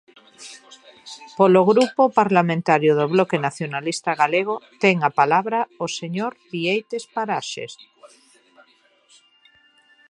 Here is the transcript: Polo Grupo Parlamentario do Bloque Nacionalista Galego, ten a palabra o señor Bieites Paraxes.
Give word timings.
Polo 1.37 1.61
Grupo 1.71 2.03
Parlamentario 2.19 2.91
do 2.99 3.05
Bloque 3.13 3.41
Nacionalista 3.47 4.11
Galego, 4.21 4.55
ten 4.83 4.95
a 5.09 5.11
palabra 5.19 5.59
o 5.85 5.87
señor 5.99 6.31
Bieites 6.51 7.03
Paraxes. 7.15 7.71